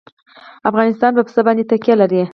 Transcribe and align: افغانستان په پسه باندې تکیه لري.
افغانستان 0.69 1.11
په 1.17 1.21
پسه 1.27 1.41
باندې 1.45 1.63
تکیه 1.71 1.95
لري. 2.01 2.21